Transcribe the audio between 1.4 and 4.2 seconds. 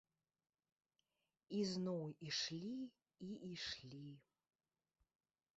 І зноў ішлі і ішлі.